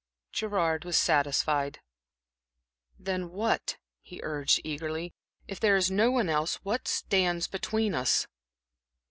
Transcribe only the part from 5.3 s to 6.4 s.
"if there is no one